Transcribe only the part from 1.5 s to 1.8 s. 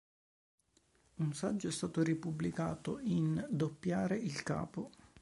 è